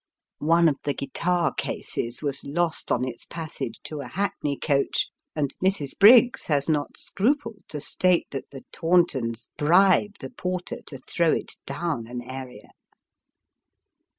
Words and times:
One 0.39 0.67
of 0.67 0.81
the 0.81 0.95
guitar 0.95 1.53
cases 1.53 2.23
was 2.23 2.43
lost 2.43 2.91
on 2.91 3.07
its 3.07 3.23
passage 3.23 3.79
to 3.83 4.01
a 4.01 4.07
hackney 4.07 4.57
coach, 4.57 5.11
and 5.35 5.53
Mrs. 5.63 5.93
Briggs 5.95 6.47
has 6.47 6.67
not 6.67 6.97
scrupled 6.97 7.61
to 7.67 7.79
state 7.79 8.25
that 8.31 8.49
the 8.49 8.63
Tauntons 8.71 9.45
bribed 9.59 10.23
a 10.23 10.31
porter 10.31 10.81
to 10.87 11.01
throw 11.07 11.33
it 11.33 11.57
down 11.67 12.07
an 12.07 12.23
area. 12.23 12.71